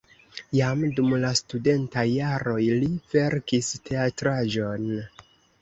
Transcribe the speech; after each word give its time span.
Jam 0.59 0.79
dum 0.99 1.11
la 1.25 1.33
studentaj 1.41 2.05
jaroj 2.13 2.63
li 2.79 2.91
verkis 3.15 3.73
teatraĵon. 3.91 4.91